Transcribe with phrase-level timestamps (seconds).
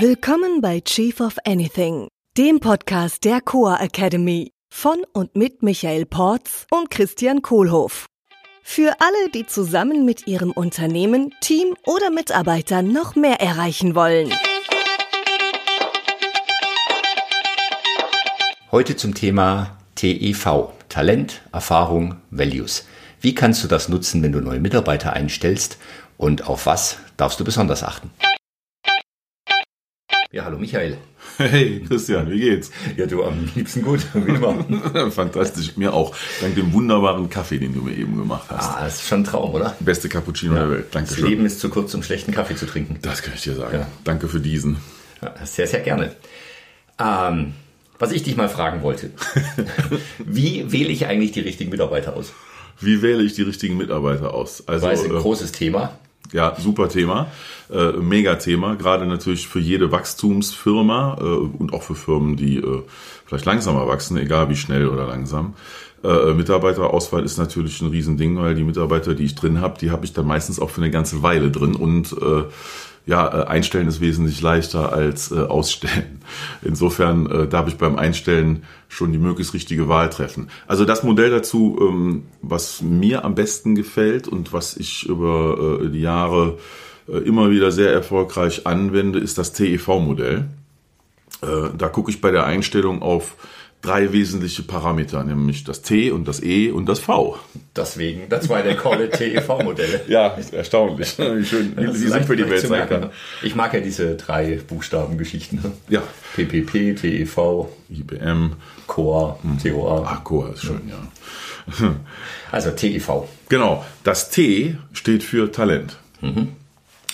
[0.00, 6.66] Willkommen bei Chief of Anything, dem Podcast der Coa Academy von und mit Michael Porz
[6.72, 8.06] und Christian Kohlhoff.
[8.64, 14.32] Für alle, die zusammen mit ihrem Unternehmen, Team oder Mitarbeitern noch mehr erreichen wollen.
[18.72, 22.84] Heute zum Thema TEV, Talent, Erfahrung, Values.
[23.20, 25.78] Wie kannst du das nutzen, wenn du neue Mitarbeiter einstellst
[26.16, 28.10] und auf was darfst du besonders achten?
[30.34, 30.96] Ja, hallo Michael.
[31.36, 32.72] Hey Christian, wie geht's?
[32.96, 35.10] Ja, du am liebsten gut, wie immer.
[35.12, 36.12] Fantastisch, mir auch.
[36.40, 38.68] Dank dem wunderbaren Kaffee, den du mir eben gemacht hast.
[38.68, 39.76] Ah, das ist schon ein Traum, oder?
[39.78, 40.86] Beste Cappuccino der Welt.
[40.90, 42.98] Danke Das Leben ist zu kurz, um schlechten Kaffee zu trinken.
[43.00, 43.78] Das kann ich dir sagen.
[43.78, 43.86] Ja.
[44.02, 44.78] Danke für diesen.
[45.22, 46.16] Ja, sehr, sehr gerne.
[46.98, 47.54] Ähm,
[48.00, 49.12] was ich dich mal fragen wollte.
[50.18, 52.32] Wie wähle ich eigentlich die richtigen Mitarbeiter aus?
[52.80, 54.66] Wie wähle ich die richtigen Mitarbeiter aus?
[54.66, 55.96] Also, Weil es ein äh, großes Thema.
[56.32, 57.28] Ja, super Thema.
[57.70, 58.74] Äh, mega Thema.
[58.76, 62.82] Gerade natürlich für jede Wachstumsfirma äh, und auch für Firmen, die äh,
[63.26, 65.54] vielleicht langsamer wachsen, egal wie schnell oder langsam.
[66.02, 70.04] Äh, Mitarbeiterauswahl ist natürlich ein Riesending, weil die Mitarbeiter, die ich drin habe, die habe
[70.04, 72.44] ich dann meistens auch für eine ganze Weile drin und äh,
[73.06, 76.20] ja, äh, einstellen ist wesentlich leichter als äh, ausstellen.
[76.62, 80.48] Insofern äh, darf ich beim Einstellen schon die möglichst richtige Wahl treffen.
[80.66, 85.88] Also das Modell dazu, ähm, was mir am besten gefällt und was ich über äh,
[85.90, 86.58] die Jahre
[87.08, 90.48] äh, immer wieder sehr erfolgreich anwende, ist das TEV-Modell.
[91.42, 91.46] Äh,
[91.76, 93.36] da gucke ich bei der Einstellung auf
[93.84, 97.38] drei wesentliche Parameter, nämlich das T und das E und das V.
[97.76, 100.02] Deswegen, das war der Call TEV-Modelle.
[100.08, 103.00] Ja, erstaunlich, wie schön, wie, simpel die Welt sein kann.
[103.02, 103.10] ne?
[103.42, 105.60] Ich mag ja diese drei Buchstabengeschichten.
[105.62, 105.72] ne?
[105.88, 106.02] Ja,
[106.34, 108.52] PPP, TEV, IBM,
[108.86, 110.04] Core, TOA.
[110.06, 111.94] ah, Core ist schön, ja.
[112.52, 113.24] Also TEV.
[113.48, 115.98] Genau, das T steht für Talent.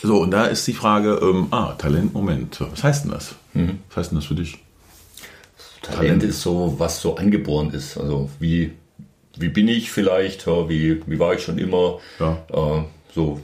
[0.02, 3.34] So, und da ist die Frage, ähm, ah, Talent, Moment, was heißt denn das?
[3.54, 4.58] Was heißt denn das für dich?
[5.82, 7.96] Talent ist so, was so angeboren ist.
[7.96, 8.72] Also wie,
[9.36, 11.98] wie bin ich vielleicht, ja, wie, wie war ich schon immer.
[12.18, 12.38] Ja.
[12.52, 12.82] Äh,
[13.14, 13.40] so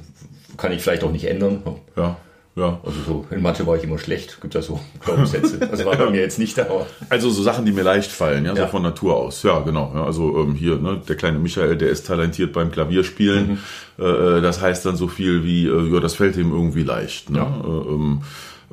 [0.56, 1.62] kann ich vielleicht auch nicht ändern.
[1.96, 2.16] ja.
[2.58, 2.80] Ja.
[2.82, 5.58] Also so in Mathe war ich immer schlecht, gibt ja so Glaubenssätze.
[5.70, 6.86] Also war bei mir jetzt nicht da.
[7.10, 8.62] Also so Sachen, die mir leicht fallen, ja, Ja.
[8.64, 9.42] so von Natur aus.
[9.42, 9.92] Ja, genau.
[9.94, 13.58] Ja, also ähm, hier, ne, der kleine Michael, der ist talentiert beim Klavierspielen.
[13.98, 17.28] Äh, äh, das heißt dann so viel wie, äh, ja, das fällt ihm irgendwie leicht.
[17.28, 17.40] Ne?
[17.40, 17.44] Ja.
[17.62, 18.22] Äh, ähm,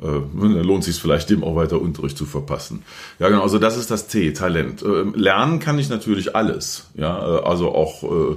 [0.02, 0.06] äh,
[0.40, 2.82] dann lohnt sich vielleicht, dem auch weiter Unterricht zu verpassen.
[3.18, 3.42] Ja, genau.
[3.42, 4.82] Also das ist das T, Talent.
[4.82, 6.88] Ähm, lernen kann ich natürlich alles.
[6.94, 8.36] Ja, äh, also auch äh,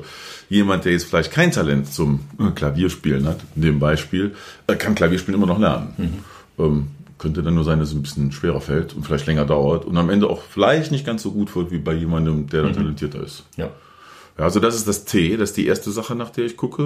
[0.50, 4.36] jemand, der jetzt vielleicht kein Talent zum äh, Klavierspielen hat, in dem Beispiel,
[4.68, 6.24] äh, kann Klavierspielen immer noch lernen.
[6.60, 6.88] Ähm,
[7.18, 9.98] könnte dann nur sein, dass es ein bisschen schwerer fällt und vielleicht länger dauert und
[9.98, 13.24] am Ende auch vielleicht nicht ganz so gut wird wie bei jemandem, der dann talentierter
[13.24, 13.44] ist.
[13.56, 13.70] Ja.
[14.38, 16.84] Ja, also das ist das T, das ist die erste Sache, nach der ich gucke.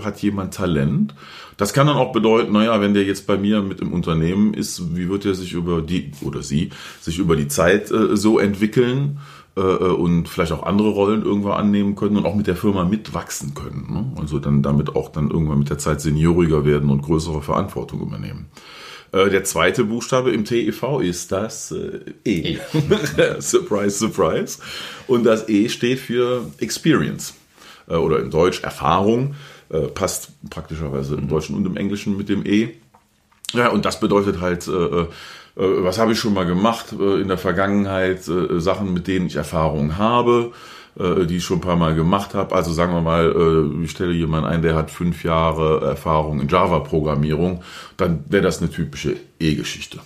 [0.00, 1.14] Äh, hat jemand Talent?
[1.56, 4.96] Das kann dann auch bedeuten, naja, wenn der jetzt bei mir mit im Unternehmen ist,
[4.96, 6.70] wie wird er sich über die oder sie
[7.00, 9.20] sich über die Zeit äh, so entwickeln
[9.56, 13.54] äh, und vielleicht auch andere Rollen irgendwann annehmen können und auch mit der Firma mitwachsen
[13.54, 13.86] können.
[13.92, 14.12] Ne?
[14.20, 18.46] Also dann damit auch dann irgendwann mit der Zeit senioriger werden und größere Verantwortung übernehmen.
[19.12, 22.58] Äh, Der zweite Buchstabe im TEV ist das äh, E.
[23.40, 24.58] surprise, surprise.
[25.06, 27.34] Und das E steht für Experience.
[27.88, 29.34] Äh, Oder in Deutsch Erfahrung.
[29.70, 32.70] Äh, Passt praktischerweise im Deutschen und im Englischen mit dem E.
[33.52, 35.06] Ja, und das bedeutet halt, äh,
[35.56, 40.52] was habe ich schon mal gemacht in der Vergangenheit, Sachen, mit denen ich Erfahrung habe,
[40.98, 42.54] äh, die ich schon ein paar Mal gemacht habe.
[42.54, 43.32] Also sagen wir mal,
[43.80, 47.62] äh, ich stelle jemanden ein, der hat fünf Jahre Erfahrung in Java-Programmierung,
[47.96, 50.00] dann wäre das eine typische E-Geschichte.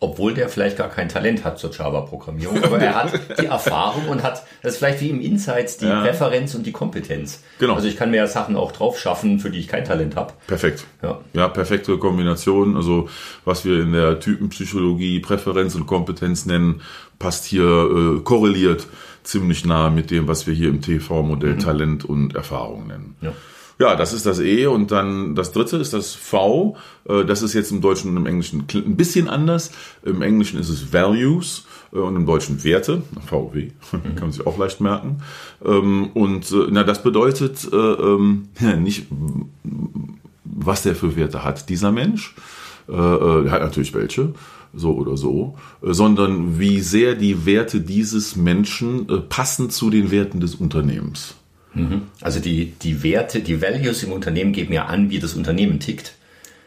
[0.00, 4.22] Obwohl der vielleicht gar kein Talent hat zur Java-Programmierung, aber er hat die Erfahrung und
[4.22, 6.02] hat, das ist vielleicht wie im Insights, die Ja.
[6.02, 7.42] Präferenz und die Kompetenz.
[7.58, 7.74] Genau.
[7.74, 10.34] Also ich kann mir ja Sachen auch drauf schaffen, für die ich kein Talent habe.
[10.46, 10.84] Perfekt.
[11.02, 11.20] Ja.
[11.32, 12.76] ja, perfekte Kombination.
[12.76, 13.08] Also
[13.46, 16.82] was wir in der Typenpsychologie Präferenz und Kompetenz nennen,
[17.24, 18.86] passt hier äh, korreliert
[19.22, 23.16] ziemlich nah mit dem, was wir hier im TV-Modell Talent und Erfahrung nennen.
[23.22, 23.32] Ja.
[23.78, 26.76] Ja, das ist das E und dann das dritte ist das V.
[27.08, 29.72] Äh, Das ist jetzt im Deutschen und im Englischen ein bisschen anders.
[30.04, 33.02] Im Englischen ist es Values äh, und im Deutschen Werte.
[33.26, 35.22] VW, kann man sich auch leicht merken.
[35.64, 38.48] Ähm, Und äh, na, das bedeutet äh, ähm,
[38.80, 39.06] nicht,
[40.44, 42.34] was der für Werte hat, dieser Mensch.
[42.86, 44.34] Er hat natürlich welche,
[44.76, 50.10] so oder so, äh, sondern wie sehr die Werte dieses Menschen äh, passen zu den
[50.10, 51.34] Werten des Unternehmens.
[52.20, 56.14] Also die, die Werte, die Values im Unternehmen geben ja an, wie das Unternehmen tickt.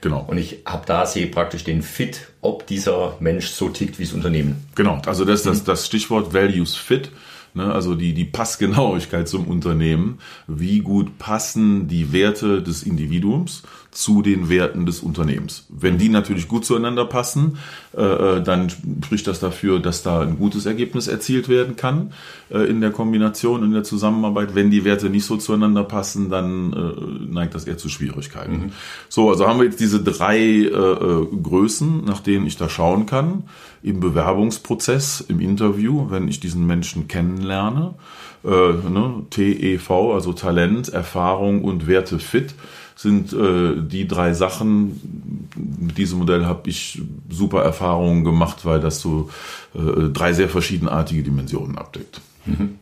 [0.02, 0.24] Genau.
[0.28, 4.14] Und ich habe da sehe praktisch den Fit, ob dieser Mensch so tickt wie das
[4.14, 4.68] Unternehmen.
[4.76, 7.12] Genau, also das ist das, das Stichwort Values Fit.
[7.54, 7.74] Ne?
[7.74, 10.20] Also die, die Passgenauigkeit zum Unternehmen.
[10.46, 13.64] Wie gut passen die Werte des Individuums
[13.98, 15.66] zu den Werten des Unternehmens?
[15.70, 17.58] Wenn die natürlich gut zueinander passen,
[17.98, 18.70] äh, äh dann
[19.04, 22.14] spricht das dafür, dass da ein gutes Ergebnis erzielt werden kann
[22.52, 24.54] äh, in der Kombination, in der Zusammenarbeit.
[24.54, 28.58] Wenn die Werte nicht so zueinander passen, dann äh, neigt das eher zu Schwierigkeiten.
[28.58, 28.72] Mhm.
[29.10, 33.08] So, also haben wir jetzt diese drei äh, äh, Größen, nach denen ich da schauen
[33.08, 33.46] kann
[33.82, 37.96] im Bewerbungsprozess, im Interview, wenn ich diesen Menschen kennenlerne.
[38.44, 42.54] Ne, TEV, also Talent, Erfahrung und Werte fit,
[42.98, 45.48] sind äh, die drei Sachen.
[45.80, 49.30] Mit diesem Modell habe ich super Erfahrungen gemacht, weil das so
[49.76, 52.22] äh, drei sehr verschiedenartige Dimensionen abdeckt.
[52.46, 52.80] Mhm.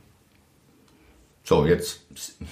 [1.43, 1.99] So, jetzt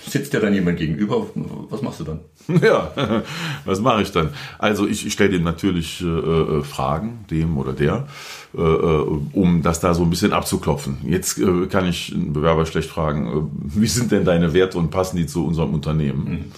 [0.05, 1.25] sitzt dir dann jemand gegenüber.
[1.69, 2.19] Was machst du dann?
[2.61, 2.91] Ja,
[3.65, 4.29] was mache ich dann?
[4.59, 8.07] Also ich, ich stelle dem natürlich äh, äh, Fragen, dem oder der,
[8.55, 10.97] äh, äh, um das da so ein bisschen abzuklopfen.
[11.07, 14.91] Jetzt äh, kann ich einen Bewerber schlecht fragen, äh, wie sind denn deine Werte und
[14.91, 16.25] passen die zu unserem Unternehmen?
[16.29, 16.51] Mhm.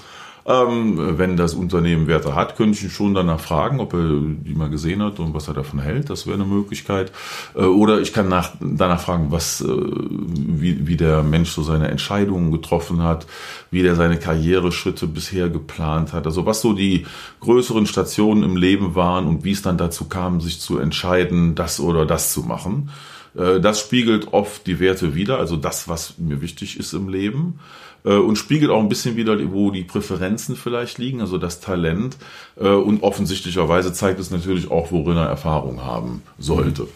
[0.47, 4.53] Ähm, wenn das Unternehmen Werte hat, könnte ich ihn schon danach fragen, ob er die
[4.53, 6.11] mal gesehen hat und was er davon hält.
[6.11, 7.11] Das wäre eine Möglichkeit.
[7.55, 11.87] Äh, oder ich kann nach, danach fragen, was, äh, wie, wie der Mensch so seine
[11.87, 13.25] Entscheidungen getroffen hat,
[13.71, 16.27] wie der seine Karriereschritte bisher geplant hat.
[16.27, 17.07] Also was so die
[17.39, 21.79] größeren Stationen im Leben waren und wie es dann dazu kam, sich zu entscheiden, das
[21.79, 22.91] oder das zu machen.
[23.35, 27.59] Äh, das spiegelt oft die Werte wider, also das, was mir wichtig ist im Leben.
[28.05, 32.17] Äh, und spiegelt auch ein bisschen wieder, wo die Präferenzen vielleicht liegen, also das Talent.
[32.57, 36.87] Äh, und offensichtlicherweise zeigt es natürlich auch, worin er Erfahrung haben sollte.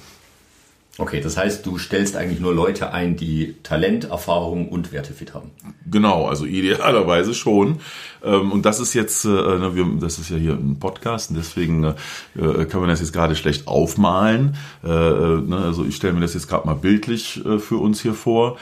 [1.00, 5.52] Okay, das heißt, du stellst eigentlich nur Leute ein, die Talent, Erfahrung und Wertefit haben.
[5.90, 7.80] Genau, also idealerweise schon.
[8.22, 11.86] Ähm, und das ist jetzt, äh, ne, das ist ja hier ein Podcast und deswegen
[11.86, 11.94] äh,
[12.38, 14.58] äh, kann man das jetzt gerade schlecht aufmalen.
[14.84, 18.58] Ne, also ich stelle mir das jetzt gerade mal bildlich für uns hier vor.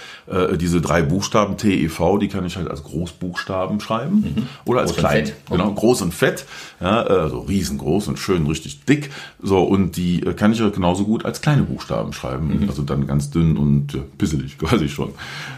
[0.60, 4.48] Diese drei Buchstaben TEV, die kann ich halt als Großbuchstaben schreiben mhm.
[4.66, 5.20] oder als groß klein.
[5.20, 5.50] Und fett.
[5.50, 6.46] Genau, groß und fett.
[6.80, 9.10] Ja, also riesengroß und schön richtig dick.
[9.42, 12.27] So, und die kann ich ja genauso gut als kleine Buchstaben schreiben.
[12.36, 12.66] Mhm.
[12.68, 15.12] Also dann ganz dünn und ja, pisselig quasi schon.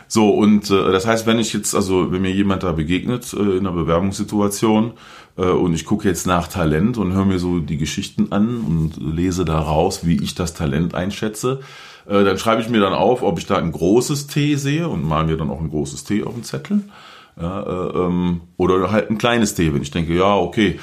[0.08, 3.72] So, und das heißt, wenn ich jetzt, also wenn mir jemand da begegnet in einer
[3.72, 4.94] Bewerbungssituation
[5.38, 8.98] äh, und ich gucke jetzt nach Talent und höre mir so die Geschichten an und
[8.98, 11.62] lese daraus, wie ich das Talent einschätze.
[12.08, 15.08] Äh, dann schreibe ich mir dann auf, ob ich da ein großes T sehe und
[15.08, 16.82] malen mir dann auch ein großes T auf den Zettel.
[17.40, 20.78] Ja, äh, ähm, oder halt ein kleines T, wenn ich denke, ja, okay,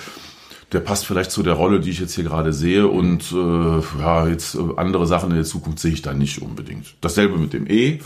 [0.73, 4.27] der passt vielleicht zu der Rolle, die ich jetzt hier gerade sehe und äh, ja,
[4.27, 6.95] jetzt andere Sachen in der Zukunft sehe ich da nicht unbedingt.
[7.01, 8.01] Dasselbe mit dem E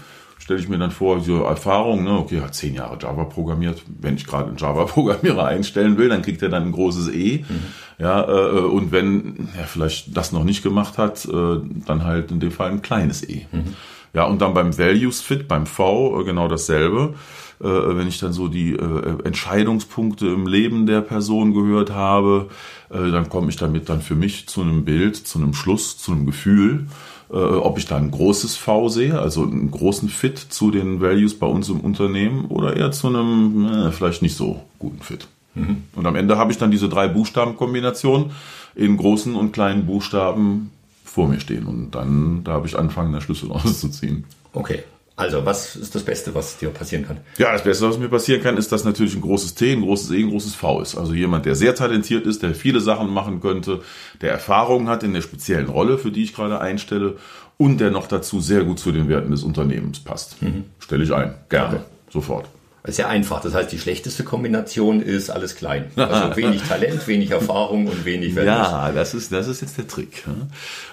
[0.50, 3.82] stelle ich mir dann vor, so Erfahrung, ne, okay, hat zehn Jahre Java programmiert.
[4.00, 7.44] Wenn ich gerade einen Java-Programmierer einstellen will, dann kriegt er dann ein großes E.
[7.48, 7.62] Mhm.
[7.98, 12.40] Ja, äh, und wenn er vielleicht das noch nicht gemacht hat, äh, dann halt in
[12.40, 13.46] dem Fall ein kleines E.
[13.52, 13.74] Mhm.
[14.12, 17.14] Ja, und dann beim Values Fit, beim V, äh, genau dasselbe.
[17.60, 22.48] Äh, wenn ich dann so die äh, Entscheidungspunkte im Leben der Person gehört habe,
[22.90, 26.12] äh, dann komme ich damit dann für mich zu einem Bild, zu einem Schluss, zu
[26.12, 26.86] einem Gefühl
[27.32, 31.38] äh, ob ich da ein großes V sehe, also einen großen Fit zu den Values
[31.38, 35.28] bei uns im Unternehmen oder eher zu einem äh, vielleicht nicht so guten Fit.
[35.54, 35.84] Mhm.
[35.94, 38.32] Und am Ende habe ich dann diese drei Buchstabenkombinationen
[38.74, 40.70] in großen und kleinen Buchstaben
[41.04, 44.24] vor mir stehen und dann da habe ich anfangen, der Schlüssel auszuziehen.
[44.52, 44.82] Okay.
[45.20, 47.18] Also, was ist das Beste, was dir passieren kann?
[47.38, 50.10] Ja, das Beste, was mir passieren kann, ist, dass natürlich ein großes T, ein großes
[50.12, 50.96] E, ein großes V ist.
[50.96, 53.80] Also jemand, der sehr talentiert ist, der viele Sachen machen könnte,
[54.20, 57.16] der Erfahrung hat in der speziellen Rolle, für die ich gerade einstelle
[57.58, 60.40] und der noch dazu sehr gut zu den Werten des Unternehmens passt.
[60.42, 60.64] Mhm.
[60.78, 61.34] Stelle ich ein.
[61.48, 61.76] Gerne.
[61.76, 61.84] Ja.
[62.10, 62.48] Sofort.
[62.82, 63.42] Das ist ja einfach.
[63.42, 65.86] Das heißt, die schlechteste Kombination ist alles klein.
[65.96, 68.56] Also wenig Talent, wenig Erfahrung und wenig Wellness.
[68.56, 70.24] Ja, das ist, das ist jetzt der Trick.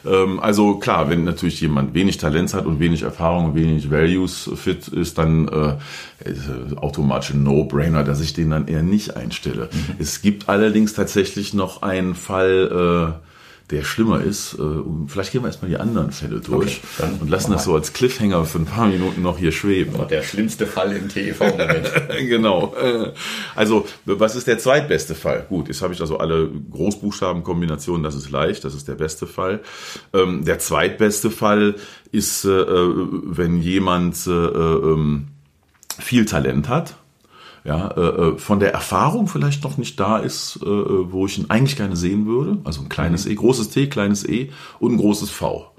[0.06, 4.50] Ähm, also klar, wenn natürlich jemand wenig Talent hat und wenig Erfahrung und wenig Values
[4.56, 9.70] fit ist, dann äh, ist automatisch ein No-Brainer, dass ich den dann eher nicht einstelle.
[9.72, 9.96] Mhm.
[10.00, 13.27] Es gibt allerdings tatsächlich noch einen Fall, äh,
[13.70, 14.54] der schlimmer ist.
[14.54, 14.60] Äh,
[15.08, 18.46] vielleicht gehen wir erstmal die anderen Fälle durch okay, und lassen das so als Cliffhanger
[18.46, 19.96] für ein paar Minuten noch hier schweben.
[20.00, 21.92] Oh, der schlimmste Fall im TV-Moment.
[22.30, 22.74] genau.
[22.82, 23.12] Äh,
[23.56, 25.46] also, was ist der zweitbeste Fall?
[25.50, 29.62] Gut, jetzt habe ich also alle Großbuchstabenkombinationen, das ist leicht, das ist der beste Fall.
[30.14, 31.76] Ähm, der zweitbeste Fall
[32.12, 35.28] ist, äh, wenn jemand ähm,
[36.00, 36.96] viel Talent hat
[37.64, 41.50] ja, äh, äh, von der Erfahrung vielleicht noch nicht da ist, äh, wo ich ihn
[41.50, 42.58] eigentlich gerne sehen würde.
[42.64, 43.32] Also ein kleines mhm.
[43.32, 45.72] E, großes T, kleines E und ein großes V.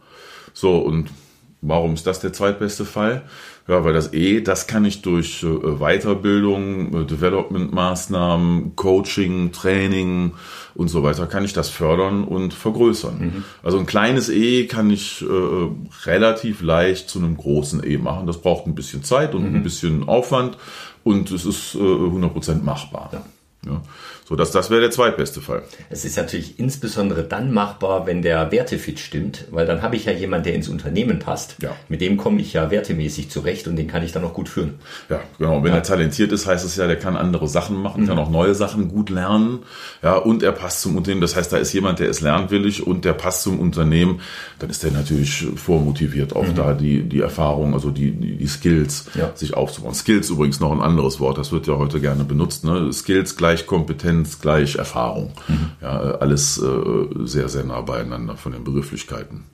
[0.52, 1.10] So, und
[1.60, 3.22] Warum ist das der zweitbeste Fall?
[3.66, 10.32] Ja, weil das E, das kann ich durch äh, Weiterbildung, äh, Development-Maßnahmen, Coaching, Training
[10.74, 13.18] und so weiter, kann ich das fördern und vergrößern.
[13.18, 13.44] Mhm.
[13.62, 15.68] Also ein kleines E kann ich äh,
[16.06, 18.26] relativ leicht zu einem großen E machen.
[18.26, 19.56] Das braucht ein bisschen Zeit und mhm.
[19.56, 20.56] ein bisschen Aufwand
[21.04, 23.10] und es ist äh, 100% machbar.
[23.12, 23.22] Ja.
[23.66, 23.82] Ja.
[24.28, 25.62] So, das, das wäre der zweitbeste Fall.
[25.88, 30.12] Es ist natürlich insbesondere dann machbar, wenn der Wertefit stimmt, weil dann habe ich ja
[30.12, 31.56] jemanden, der ins Unternehmen passt.
[31.62, 31.74] Ja.
[31.88, 34.74] Mit dem komme ich ja wertemäßig zurecht und den kann ich dann auch gut führen.
[35.08, 35.64] Ja, genau.
[35.64, 35.78] Wenn ja.
[35.78, 38.06] er talentiert ist, heißt es ja, der kann andere Sachen machen, mhm.
[38.06, 39.60] kann auch neue Sachen gut lernen.
[40.02, 41.22] Ja, und er passt zum Unternehmen.
[41.22, 44.20] Das heißt, da ist jemand, der ist lernwillig und der passt zum Unternehmen.
[44.58, 46.54] Dann ist der natürlich vormotiviert, auch mhm.
[46.54, 49.30] da die, die Erfahrung, also die, die, die Skills ja.
[49.34, 49.94] sich aufzubauen.
[49.94, 51.38] Skills übrigens noch ein anderes Wort.
[51.38, 52.64] Das wird ja heute gerne benutzt.
[52.64, 52.92] Ne?
[52.92, 55.32] Skills gleich Kompetenz Kompetenz gleich Erfahrung.
[55.48, 55.70] Mhm.
[55.80, 59.44] Ja, alles äh, sehr, sehr nah beieinander von den Begrifflichkeiten.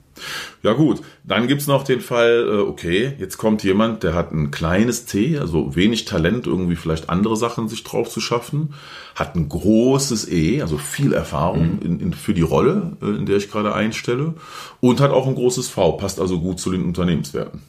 [0.63, 4.49] Ja gut, dann gibt's noch den Fall, äh, okay, jetzt kommt jemand, der hat ein
[4.49, 8.73] kleines T, also wenig Talent, irgendwie vielleicht andere Sachen sich drauf zu schaffen,
[9.13, 11.81] hat ein großes E, also viel Erfahrung mhm.
[11.81, 14.35] in, in, für die Rolle, äh, in der ich gerade einstelle,
[14.79, 17.61] und hat auch ein großes V, passt also gut zu den Unternehmenswerten.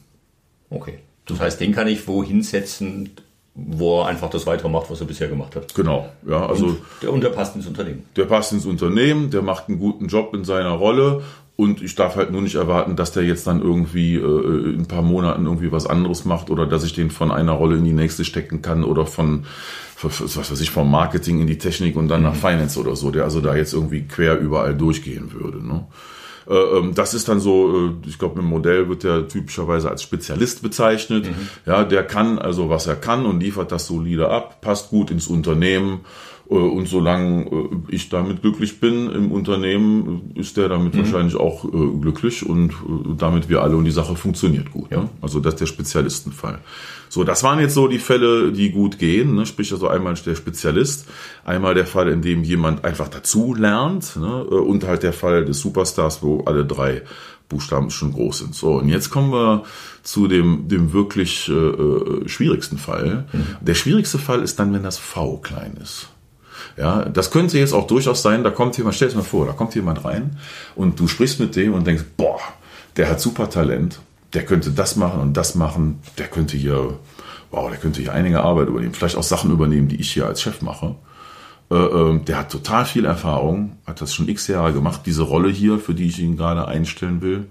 [0.69, 0.99] Okay.
[1.25, 3.09] Das heißt, den kann ich wo hinsetzen,
[3.57, 5.73] wo er einfach das weitermacht, was er bisher gemacht hat.
[5.73, 6.67] Genau, ja, also.
[6.67, 8.05] Und der, und der passt ins Unternehmen.
[8.15, 11.23] Der passt ins Unternehmen, der macht einen guten Job in seiner Rolle
[11.57, 14.87] und ich darf halt nur nicht erwarten, dass der jetzt dann irgendwie äh, in ein
[14.87, 17.93] paar Monaten irgendwie was anderes macht oder dass ich den von einer Rolle in die
[17.93, 19.45] nächste stecken kann oder von,
[20.03, 22.27] was weiß ich, vom Marketing in die Technik und dann mhm.
[22.27, 25.65] nach Finance oder so, der also da jetzt irgendwie quer überall durchgehen würde.
[25.65, 25.87] Ne?
[26.49, 30.03] Äh, ähm, das ist dann so, äh, ich glaube, im Modell wird der typischerweise als
[30.03, 31.25] Spezialist bezeichnet.
[31.25, 31.49] Mhm.
[31.65, 35.27] Ja, der kann also, was er kann und liefert das solide ab, passt gut ins
[35.27, 36.01] Unternehmen.
[36.49, 40.99] Äh, und solange ich damit glücklich bin im Unternehmen, ist der damit mhm.
[40.99, 41.65] wahrscheinlich auch
[42.01, 42.73] glücklich und
[43.17, 44.91] damit wir alle und die Sache funktioniert gut.
[44.91, 45.01] Ja.
[45.01, 45.09] Ne?
[45.21, 46.59] Also das ist der Spezialistenfall.
[47.09, 49.35] So, das waren jetzt so die Fälle, die gut gehen.
[49.35, 49.45] Ne?
[49.45, 51.07] Sprich also einmal der Spezialist,
[51.45, 54.43] einmal der Fall, in dem jemand einfach dazu lernt ne?
[54.43, 57.03] und halt der Fall des Superstars, wo alle drei
[57.49, 58.55] Buchstaben schon groß sind.
[58.55, 59.63] So, und jetzt kommen wir
[60.03, 63.27] zu dem, dem wirklich äh, äh schwierigsten Fall.
[63.31, 63.45] Mhm.
[63.61, 66.09] Der schwierigste Fall ist dann, wenn das V klein ist.
[66.77, 69.53] Ja, das könnte jetzt auch durchaus sein, da kommt jemand, stell dir mal vor, da
[69.53, 70.37] kommt jemand rein
[70.75, 72.39] und du sprichst mit dem und denkst, boah,
[72.95, 73.99] der hat super Talent
[74.33, 76.99] der könnte das machen und das machen, der könnte hier,
[77.51, 80.41] wow, der könnte hier einige Arbeit übernehmen, vielleicht auch Sachen übernehmen, die ich hier als
[80.41, 80.95] Chef mache.
[81.71, 85.49] Äh, äh, der hat total viel Erfahrung, hat das schon x Jahre gemacht, diese Rolle
[85.49, 87.47] hier, für die ich ihn gerade einstellen will.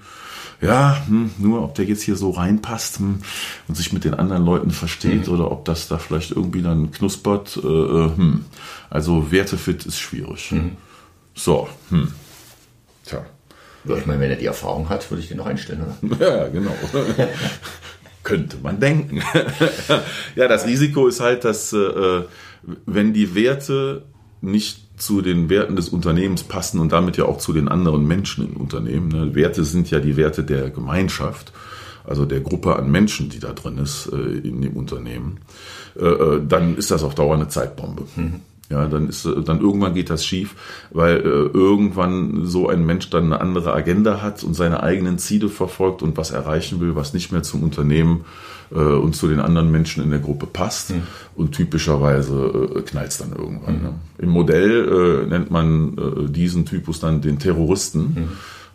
[0.60, 3.20] Ja, hm, nur ob der jetzt hier so reinpasst hm,
[3.68, 5.34] und sich mit den anderen Leuten versteht mhm.
[5.34, 7.58] oder ob das da vielleicht irgendwie dann knuspert.
[7.62, 8.44] Äh, äh hm.
[8.88, 10.52] Also Wertefit ist schwierig.
[10.52, 10.76] Mhm.
[11.34, 12.12] So, hm.
[13.04, 13.24] Tja.
[13.84, 15.84] Ja, ich meine, wenn er die Erfahrung hat, würde ich den noch einstellen.
[16.02, 16.18] Oder?
[16.38, 16.74] Ja, genau.
[18.22, 19.22] Könnte man denken.
[20.34, 22.22] ja, das Risiko ist halt, dass äh,
[22.86, 24.02] wenn die Werte
[24.46, 28.48] nicht zu den Werten des Unternehmens passen und damit ja auch zu den anderen Menschen
[28.48, 29.08] im Unternehmen.
[29.08, 29.34] Ne?
[29.34, 31.52] Werte sind ja die Werte der Gemeinschaft,
[32.04, 35.40] also der Gruppe an Menschen, die da drin ist äh, in dem Unternehmen.
[35.98, 38.04] Äh, äh dann ist das auf Dauer eine Zeitbombe.
[38.16, 38.40] Mhm.
[38.68, 40.56] Ja, dann ist dann irgendwann geht das schief,
[40.90, 45.48] weil äh, irgendwann so ein Mensch dann eine andere Agenda hat und seine eigenen Ziele
[45.48, 48.24] verfolgt und was erreichen will, was nicht mehr zum Unternehmen
[48.70, 50.90] äh, und zu den anderen Menschen in der Gruppe passt.
[50.90, 51.02] Mhm.
[51.34, 53.76] Und typischerweise äh, knallt es dann irgendwann.
[53.76, 53.82] Mhm.
[53.82, 53.94] Ne?
[54.18, 58.00] Im Modell äh, nennt man äh, diesen Typus dann den Terroristen.
[58.00, 58.28] Mhm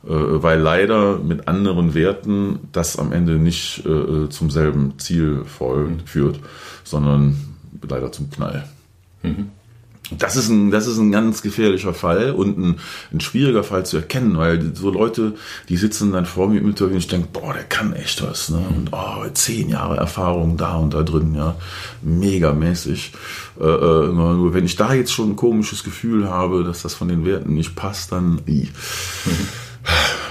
[0.04, 5.90] äh, weil leider mit anderen Werten das am Ende nicht äh, zum selben Ziel voll,
[5.90, 6.00] mhm.
[6.06, 6.40] führt,
[6.84, 7.38] sondern
[7.88, 8.64] leider zum Knall.
[9.22, 9.52] Mhm.
[10.18, 12.80] Das ist ein, das ist ein ganz gefährlicher Fall und ein,
[13.12, 15.34] ein schwieriger Fall zu erkennen, weil so Leute,
[15.70, 18.50] die sitzen dann vor mir im Interview und ich denke, boah, der kann echt was,
[18.50, 18.58] ne?
[18.58, 21.56] Und oh, zehn Jahre Erfahrung da und da drin, ja,
[22.02, 23.14] megamäßig.
[23.60, 27.08] Äh, äh, nur wenn ich da jetzt schon ein komisches Gefühl habe, dass das von
[27.08, 28.70] den Werten nicht passt, dann i.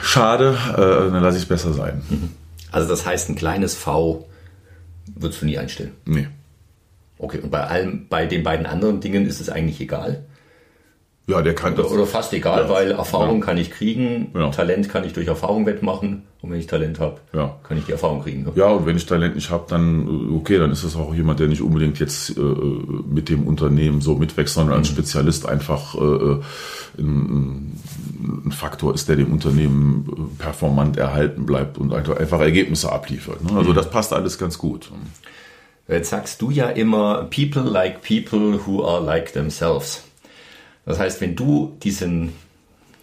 [0.02, 2.02] schade, äh, dann lasse ich es besser sein.
[2.70, 4.26] Also das heißt, ein kleines V
[5.14, 5.92] würdest du nie einstellen?
[6.04, 6.28] Nee.
[7.22, 10.24] Okay, und bei allem, bei den beiden anderen Dingen ist es eigentlich egal?
[11.26, 11.92] Ja, der kann oder, das.
[11.92, 12.68] Oder fast egal, ja.
[12.68, 13.46] weil Erfahrung ja.
[13.46, 14.48] kann ich kriegen, ja.
[14.48, 17.20] Talent kann ich durch Erfahrung wettmachen und wenn ich Talent habe,
[17.62, 18.50] kann ich die Erfahrung kriegen.
[18.56, 21.46] Ja, und wenn ich Talent nicht habe, dann okay, dann ist es auch jemand, der
[21.46, 24.94] nicht unbedingt jetzt äh, mit dem Unternehmen so mitwächst, sondern als mhm.
[24.94, 26.40] Spezialist einfach äh,
[26.98, 27.76] ein,
[28.46, 33.44] ein, Faktor ist, der dem Unternehmen performant erhalten bleibt und einfach Ergebnisse abliefert.
[33.44, 33.56] Ne?
[33.56, 33.74] Also mhm.
[33.74, 34.90] das passt alles ganz gut.
[35.90, 40.04] Jetzt sagst du ja immer, people like people who are like themselves.
[40.86, 42.32] Das heißt, wenn du diesen,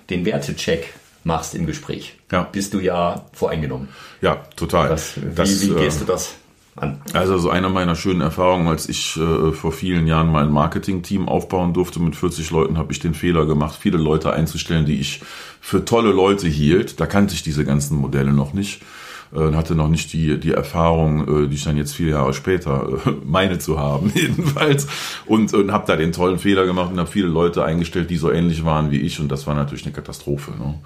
[0.10, 2.44] den Wertecheck machst im Gespräch, Ja.
[2.44, 3.90] bist du ja voreingenommen.
[4.22, 4.90] Ja, total.
[4.92, 6.36] Was, wie, Das, wie äh, gehst du das
[6.78, 7.02] an?
[7.14, 11.74] Also so eine meiner schönen Erfahrungen, als ich äh, vor vielen Jahren mein Marketing-Team aufbauen
[11.74, 15.22] durfte mit 40 Leuten, habe ich den Fehler gemacht, viele Leute einzustellen, die ich
[15.60, 17.00] für tolle Leute hielt.
[17.02, 18.86] Da kannte ich diese ganzen Modelle noch nicht äh,
[19.32, 22.90] und hatte noch nicht die, die Erfahrung, äh, die ich dann jetzt vier Jahre später
[23.06, 24.88] äh, meine zu haben, jedenfalls.
[25.26, 28.32] Und, und habe da den tollen Fehler gemacht und habe viele Leute eingestellt, die so
[28.32, 30.52] ähnlich waren wie ich und das war natürlich eine Katastrophe.
[30.52, 30.80] Ne?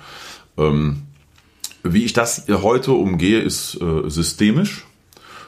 [0.57, 1.03] Ähm,
[1.83, 4.85] wie ich das heute umgehe, ist äh, systemisch.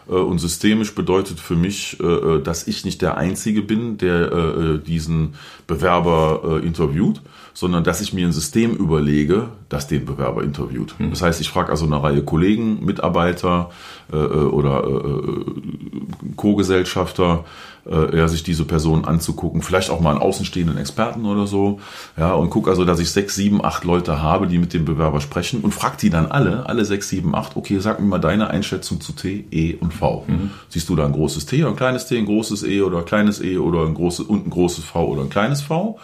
[0.08, 4.80] Äh, Und systemisch bedeutet für mich, äh, dass ich nicht der Einzige bin, der äh,
[4.80, 5.36] diesen
[5.68, 7.22] Bewerber äh, interviewt,
[7.54, 10.96] sondern dass ich mir ein System überlege, das den Bewerber interviewt.
[11.00, 13.70] Das heißt, ich frage also eine Reihe Kollegen, Mitarbeiter
[14.12, 16.13] äh, oder äh,
[16.44, 17.46] Co-Gesellschafter,
[17.90, 21.80] äh, ja, sich diese Person anzugucken, vielleicht auch mal einen außenstehenden Experten oder so,
[22.18, 25.22] ja, und guck also, dass ich sechs, sieben, acht Leute habe, die mit dem Bewerber
[25.22, 28.50] sprechen und frag die dann alle, alle sechs, sieben, acht, okay, sag mir mal deine
[28.50, 30.26] Einschätzung zu T, E und V.
[30.68, 33.06] Siehst du da ein großes T oder ein kleines T, ein großes E oder ein
[33.06, 35.98] kleines E oder ein großes und ein großes V oder ein kleines V?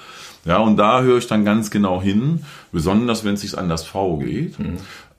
[0.45, 3.83] Ja, und da höre ich dann ganz genau hin, besonders wenn es sich an das
[3.83, 4.55] V geht.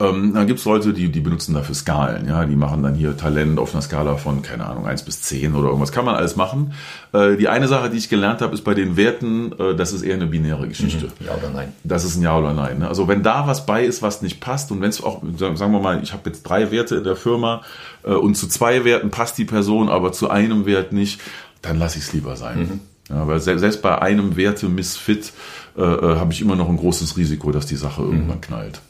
[0.01, 2.27] Ähm, dann gibt's Leute, die, die benutzen dafür Skalen.
[2.27, 5.55] Ja, die machen dann hier Talent auf einer Skala von, keine Ahnung, 1 bis 10
[5.55, 5.93] oder irgendwas.
[5.93, 6.73] Kann man alles machen.
[7.13, 10.03] Äh, die eine Sache, die ich gelernt habe, ist bei den Werten, äh, das ist
[10.03, 11.09] eher eine binäre Geschichte.
[11.25, 11.73] Ja oder nein?
[11.85, 12.79] Das ist ein Ja oder Nein.
[12.79, 12.89] Ne?
[12.89, 15.81] Also wenn da was bei ist, was nicht passt und wenn es auch, sagen wir
[15.81, 17.61] mal, ich habe jetzt drei Werte in der Firma
[18.03, 21.21] äh, und zu zwei Werten passt die Person, aber zu einem Wert nicht,
[21.63, 22.81] dann lasse ich es lieber sein.
[23.11, 25.33] Ja, weil se- selbst bei einem Werte Misfit
[25.77, 28.81] äh, äh, habe ich immer noch ein großes Risiko, dass die Sache irgendwann knallt.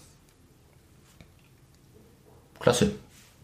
[2.61, 2.93] Klasse.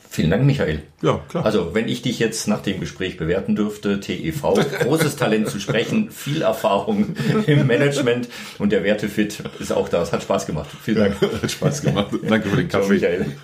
[0.08, 0.82] Vielen Dank, Michael.
[1.02, 1.44] Ja, klar.
[1.44, 4.40] Also, wenn ich dich jetzt nach dem Gespräch bewerten dürfte, TEV,
[4.82, 10.00] großes Talent zu sprechen, viel Erfahrung im Management und der Wertefit ist auch da.
[10.02, 10.68] Es hat Spaß gemacht.
[10.82, 11.20] Vielen Dank.
[11.20, 12.14] Hat Spaß gemacht.
[12.26, 12.94] Danke für den Ciao, Kaffee.
[12.94, 13.36] Michael.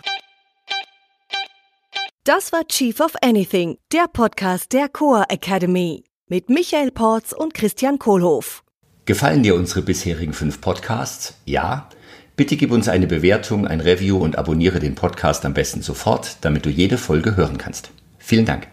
[2.25, 7.99] Das war Chief of Anything, der Podcast der Coa Academy mit Michael Porz und Christian
[7.99, 8.63] Kohlhoff.
[9.05, 11.35] Gefallen dir unsere bisherigen fünf Podcasts?
[11.45, 11.89] Ja?
[12.43, 16.67] Bitte gib uns eine Bewertung, ein Review und abonniere den Podcast am besten sofort, damit
[16.67, 17.91] du jede Folge hören kannst.
[18.19, 18.67] Vielen Dank.